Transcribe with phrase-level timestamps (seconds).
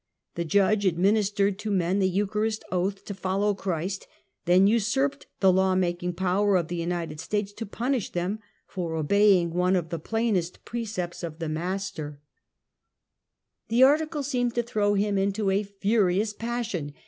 [0.33, 4.07] The Judge administered to men the eucharist oath to follow Christ,
[4.45, 9.53] then usurped the law making power of the United States to punish them for obeying
[9.53, 12.19] one of the plainest precepts of the Master.
[13.69, 13.77] 118 Half a Century.
[13.77, 16.93] The article seemed to throw liim into a furiouis pas sion.